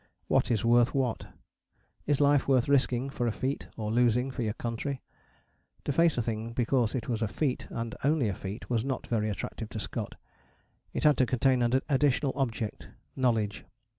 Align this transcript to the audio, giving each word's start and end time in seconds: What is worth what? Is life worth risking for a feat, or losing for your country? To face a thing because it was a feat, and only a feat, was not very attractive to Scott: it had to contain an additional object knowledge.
What 0.27 0.49
is 0.49 0.65
worth 0.65 0.95
what? 0.95 1.27
Is 2.07 2.19
life 2.19 2.47
worth 2.47 2.67
risking 2.67 3.11
for 3.11 3.27
a 3.27 3.31
feat, 3.31 3.67
or 3.77 3.91
losing 3.91 4.31
for 4.31 4.41
your 4.41 4.55
country? 4.55 4.99
To 5.85 5.93
face 5.93 6.17
a 6.17 6.23
thing 6.23 6.53
because 6.53 6.95
it 6.95 7.07
was 7.07 7.21
a 7.21 7.27
feat, 7.27 7.67
and 7.69 7.93
only 8.03 8.27
a 8.27 8.33
feat, 8.33 8.67
was 8.67 8.83
not 8.83 9.05
very 9.05 9.29
attractive 9.29 9.69
to 9.69 9.79
Scott: 9.79 10.15
it 10.91 11.03
had 11.03 11.17
to 11.17 11.27
contain 11.27 11.61
an 11.61 11.81
additional 11.87 12.33
object 12.35 12.89
knowledge. 13.15 13.63